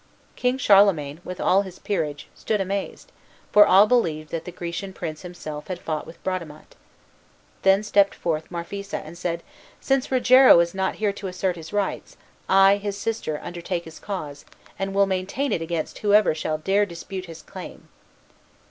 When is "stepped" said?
7.83-8.15